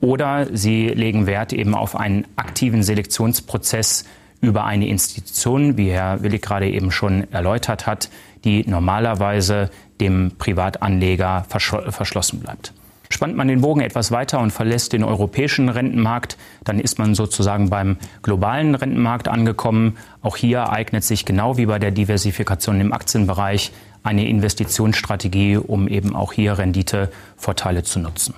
Oder 0.00 0.48
sie 0.52 0.88
legen 0.88 1.26
Wert 1.26 1.52
eben 1.52 1.74
auf 1.74 1.96
einen 1.96 2.26
aktiven 2.36 2.82
Selektionsprozess 2.82 4.04
über 4.40 4.64
eine 4.64 4.88
Institution, 4.88 5.78
wie 5.78 5.90
Herr 5.90 6.22
Willig 6.22 6.42
gerade 6.42 6.68
eben 6.68 6.90
schon 6.90 7.30
erläutert 7.32 7.86
hat, 7.86 8.10
die 8.44 8.64
normalerweise 8.68 9.70
dem 10.00 10.32
Privatanleger 10.38 11.46
verschlossen 11.48 12.40
bleibt. 12.40 12.72
Spannt 13.10 13.36
man 13.36 13.48
den 13.48 13.60
Bogen 13.60 13.80
etwas 13.80 14.10
weiter 14.10 14.40
und 14.40 14.50
verlässt 14.50 14.92
den 14.92 15.04
europäischen 15.04 15.68
Rentenmarkt, 15.68 16.36
dann 16.64 16.80
ist 16.80 16.98
man 16.98 17.14
sozusagen 17.14 17.70
beim 17.70 17.96
globalen 18.22 18.74
Rentenmarkt 18.74 19.28
angekommen. 19.28 19.98
Auch 20.22 20.36
hier 20.36 20.70
eignet 20.70 21.04
sich 21.04 21.24
genau 21.24 21.56
wie 21.56 21.66
bei 21.66 21.78
der 21.78 21.90
Diversifikation 21.90 22.80
im 22.80 22.92
Aktienbereich 22.92 23.72
eine 24.02 24.26
Investitionsstrategie, 24.26 25.58
um 25.58 25.86
eben 25.86 26.16
auch 26.16 26.32
hier 26.32 26.58
Renditevorteile 26.58 27.82
zu 27.82 28.00
nutzen. 28.00 28.34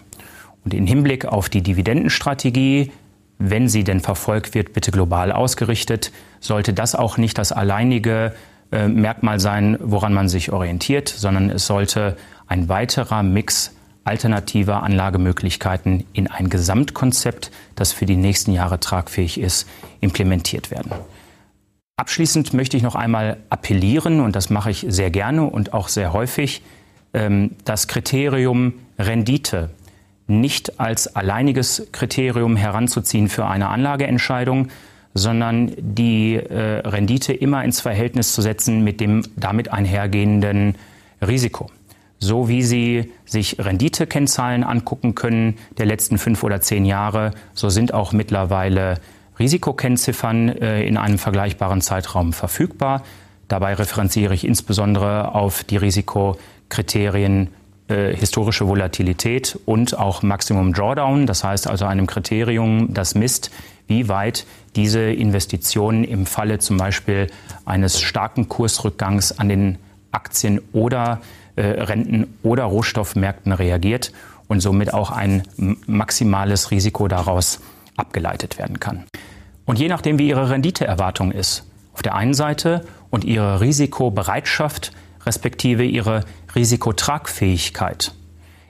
Und 0.65 0.75
im 0.75 0.87
Hinblick 0.87 1.25
auf 1.25 1.49
die 1.49 1.63
Dividendenstrategie, 1.63 2.93
wenn 3.39 3.69
sie 3.69 3.85
denn 3.85 4.01
verfolgt 4.01 4.55
wird, 4.55 4.73
bitte 4.73 4.91
global 4.91 5.33
ausgerichtet, 5.33 6.13
sollte 6.41 6.75
das 6.75 6.95
auch 6.95 7.19
nicht 7.19 7.39
das 7.39 7.53
alleinige 7.53 8.35
äh, 8.73 8.89
Merkmal 8.89 9.41
sein, 9.41 9.77
woran 9.81 10.13
man 10.13 10.29
sich 10.29 10.53
orientiert, 10.53 11.09
sondern 11.09 11.51
es 11.51 11.67
sollte 11.67 12.17
ein 12.47 12.69
weiterer 12.69 13.23
Mix 13.23 13.73
alternativer 14.05 14.83
Anlagemöglichkeiten 14.83 16.05
in 16.13 16.31
ein 16.31 16.49
Gesamtkonzept, 16.49 17.51
das 17.75 17.93
für 17.93 18.07
die 18.07 18.17
nächsten 18.17 18.53
Jahre 18.53 18.79
tragfähig 18.79 19.41
ist, 19.41 19.69
implementiert 20.01 20.71
werden. 20.71 20.93
Abschließend 21.97 22.55
möchte 22.55 22.77
ich 22.77 22.83
noch 22.83 22.95
einmal 22.95 23.39
appellieren, 23.51 24.21
und 24.21 24.37
das 24.37 24.51
mache 24.51 24.71
ich 24.71 24.87
sehr 24.89 25.11
gerne 25.11 25.45
und 25.45 25.73
auch 25.73 25.89
sehr 25.89 26.13
häufig, 26.13 26.63
ähm, 27.15 27.53
das 27.65 27.89
Kriterium 27.89 28.75
Rendite 28.99 29.71
nicht 30.29 30.81
als 30.81 31.15
alleiniges 31.15 31.89
Kriterium 31.93 32.57
heranzuziehen 32.57 33.29
für 33.29 33.47
eine 33.47 33.69
Anlageentscheidung, 33.69 34.69
sondern 35.17 35.73
die 35.79 36.35
äh, 36.35 36.81
Rendite 36.87 37.33
immer 37.33 37.65
ins 37.65 37.81
Verhältnis 37.81 38.33
zu 38.33 38.43
setzen 38.43 38.85
mit 38.85 39.01
dem 39.01 39.23
damit 39.37 39.73
einhergehenden 39.73 40.77
Risiko 41.27 41.71
so 42.19 42.49
wie 42.49 42.63
Sie 42.63 43.13
sich 43.25 43.57
Renditekennzahlen 43.59 44.65
angucken 44.65 45.15
können 45.15 45.57
der 45.79 45.87
letzten 45.87 46.19
fünf 46.19 46.43
oder 46.43 46.61
zehn 46.61 46.85
Jahre, 46.85 47.33
so 47.55 47.69
sind 47.69 47.93
auch 47.93 48.13
mittlerweile 48.13 48.95
Risikokennziffern 49.39 50.49
äh, 50.49 50.83
in 50.85 50.97
einem 50.97 51.19
vergleichbaren 51.19 51.81
Zeitraum 51.81 52.33
verfügbar. 52.33 53.03
Dabei 53.49 53.75
referenziere 53.75 54.35
ich 54.35 54.47
insbesondere 54.47 55.35
auf 55.35 55.63
die 55.63 55.77
Risikokriterien 55.77 57.49
äh, 57.89 58.15
historische 58.17 58.67
Volatilität 58.67 59.59
und 59.67 59.99
auch 59.99 60.23
Maximum 60.23 60.73
Drawdown, 60.73 61.27
das 61.27 61.45
heißt 61.45 61.69
also 61.69 61.85
einem 61.85 62.07
Kriterium, 62.07 62.95
das 62.95 63.15
misst, 63.15 63.51
wie 63.87 64.09
weit 64.09 64.47
diese 64.75 65.01
Investitionen 65.01 66.05
im 66.05 66.27
Falle 66.27 66.59
zum 66.59 66.77
Beispiel 66.77 67.29
eines 67.65 68.01
starken 68.01 68.49
Kursrückgangs 68.49 69.39
an 69.39 69.49
den 69.49 69.79
Aktien 70.13 70.61
oder 70.73 71.21
äh, 71.57 71.63
Renten- 71.63 72.35
oder 72.43 72.65
Rohstoffmärkten 72.65 73.53
reagiert 73.53 74.13
und 74.49 74.61
somit 74.61 74.95
auch 74.95 75.11
ein 75.11 75.43
maximales 75.87 76.71
Risiko 76.71 77.09
daraus 77.09 77.61
abgeleitet 77.97 78.59
werden 78.59 78.81
kann. 78.81 79.05
Und 79.65 79.79
je 79.79 79.89
nachdem, 79.89 80.19
wie 80.19 80.29
Ihre 80.29 80.51
Renditeerwartung 80.51 81.33
ist, 81.33 81.65
auf 81.93 82.03
der 82.03 82.15
einen 82.15 82.35
Seite 82.35 82.85
und 83.11 83.25
Ihre 83.25 83.61
Risikobereitschaft 83.61 84.93
respektive 85.25 85.85
Ihre 85.85 86.25
Risikotragfähigkeit, 86.55 88.13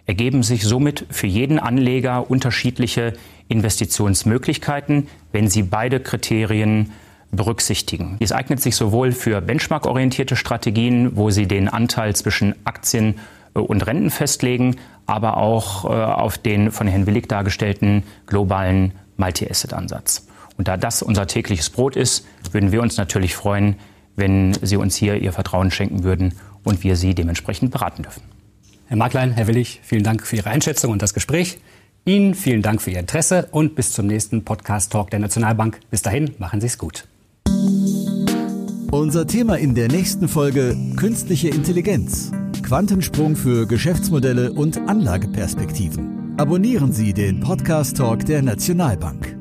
ergeben 0.07 0.43
sich 0.43 0.65
somit 0.65 1.05
für 1.11 1.27
jeden 1.27 1.59
Anleger 1.59 2.31
unterschiedliche 2.31 3.13
Investitionsmöglichkeiten, 3.49 5.09
wenn 5.33 5.49
Sie 5.49 5.63
beide 5.63 6.01
Kriterien 6.01 6.93
berücksichtigen. 7.31 8.17
Dies 8.21 8.33
eignet 8.33 8.61
sich 8.61 8.77
sowohl 8.77 9.13
für 9.13 9.41
benchmark-orientierte 9.41 10.37
Strategien, 10.37 11.17
wo 11.17 11.31
Sie 11.31 11.47
den 11.47 11.69
Anteil 11.69 12.15
zwischen 12.15 12.55
Aktien 12.65 13.19
äh, 13.55 13.59
und 13.59 13.87
Renten 13.87 14.11
festlegen, 14.11 14.77
aber 15.07 15.37
auch 15.37 15.85
äh, 15.85 15.89
auf 15.89 16.39
den 16.39 16.71
von 16.73 16.87
Herrn 16.87 17.07
Willig 17.07 17.29
dargestellten 17.29 18.03
globalen 18.27 18.93
Multi-Asset-Ansatz. 19.17 20.27
Und 20.57 20.69
da 20.69 20.77
das 20.77 21.03
unser 21.03 21.27
tägliches 21.27 21.71
Brot 21.71 21.97
ist, 21.97 22.27
würden 22.53 22.73
wir 22.73 22.81
uns 22.83 22.97
natürlich 22.97 23.35
freuen, 23.35 23.77
wenn 24.17 24.55
Sie 24.63 24.77
uns 24.77 24.97
hier 24.97 25.17
Ihr 25.17 25.33
Vertrauen 25.33 25.71
schenken 25.71 26.03
würden 26.03 26.35
und 26.65 26.83
wir 26.83 26.97
Sie 26.97 27.15
dementsprechend 27.15 27.71
beraten 27.71 28.03
dürfen. 28.03 28.23
Herr 28.87 28.97
Marklein, 28.97 29.33
Herr 29.33 29.47
Willig, 29.47 29.81
vielen 29.83 30.05
Dank 30.05 30.27
für 30.27 30.37
Ihre 30.37 30.51
Einschätzung 30.51 30.93
und 30.93 31.03
das 31.03 31.13
Gespräch. 31.13 31.59
Ihnen 32.07 32.35
vielen 32.35 32.63
Dank 32.63 32.81
für 32.81 32.93
Ihr 32.93 33.01
Interesse 33.01 33.49
und 33.51 33.75
bis 33.75 33.93
zum 33.93 34.07
nächsten 34.07 34.45
Podcast 34.45 34.93
Talk 34.93 35.11
der 35.11 35.19
Nationalbank. 35.19 35.81
Bis 35.91 36.03
dahin, 36.03 36.31
machen 36.39 36.61
Sie 36.61 36.69
es 36.69 36.79
gut. 36.79 37.09
Unser 38.93 39.27
Thema 39.27 39.59
in 39.59 39.75
der 39.75 39.89
nächsten 39.89 40.29
Folge 40.29 40.77
Künstliche 40.95 41.49
Intelligenz. 41.49 42.31
Quantensprung 42.63 43.35
für 43.35 43.67
Geschäftsmodelle 43.67 44.53
und 44.53 44.79
Anlageperspektiven. 44.89 46.37
Abonnieren 46.37 46.93
Sie 46.93 47.13
den 47.13 47.41
Podcast 47.41 47.97
Talk 47.97 48.25
der 48.25 48.41
Nationalbank. 48.41 49.37